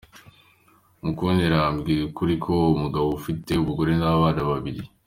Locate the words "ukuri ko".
2.05-2.49